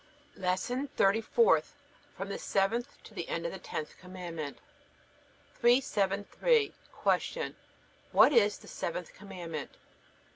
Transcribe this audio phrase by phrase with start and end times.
[0.35, 1.75] LESSON THIRTY FOURTH
[2.17, 4.57] FROM THE SEVENTH TO THE END OF THE TENTH COMMANDMENT
[5.59, 6.73] 373.
[7.03, 7.55] Q.
[8.11, 9.77] What is the seventh Commandment?